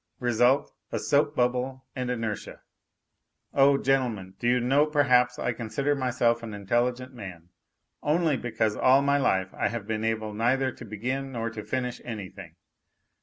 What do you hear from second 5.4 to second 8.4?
consider myself an intelligent man, only